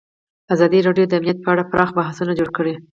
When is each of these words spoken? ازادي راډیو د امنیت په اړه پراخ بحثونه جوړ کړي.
ازادي 0.53 0.79
راډیو 0.87 1.09
د 1.09 1.13
امنیت 1.19 1.39
په 1.41 1.49
اړه 1.53 1.69
پراخ 1.71 1.89
بحثونه 1.97 2.31
جوړ 2.39 2.49
کړي. 2.57 2.73